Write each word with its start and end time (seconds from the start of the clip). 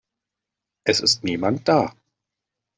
Es 0.83 0.99
ist 0.99 1.23
niemand 1.23 1.67
da. 1.67 1.95